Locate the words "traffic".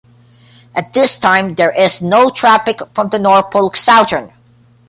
2.31-2.79